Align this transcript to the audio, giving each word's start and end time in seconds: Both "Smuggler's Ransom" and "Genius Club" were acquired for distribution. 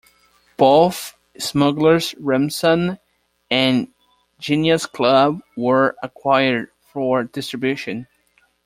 Both 0.57 1.15
"Smuggler's 1.37 2.15
Ransom" 2.19 2.97
and 3.51 3.89
"Genius 4.39 4.87
Club" 4.87 5.41
were 5.55 5.95
acquired 6.01 6.71
for 6.81 7.25
distribution. 7.25 8.07